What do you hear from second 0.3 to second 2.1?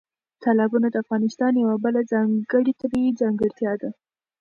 تالابونه د افغانستان یوه بله